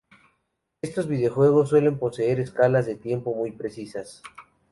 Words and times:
Estos 0.81 1.07
videojuegos 1.07 1.69
suelen 1.69 1.99
poseer 1.99 2.39
escalas 2.39 2.87
de 2.87 2.95
tiempo 2.95 3.35
muy 3.35 3.51
precisas. 3.51 4.23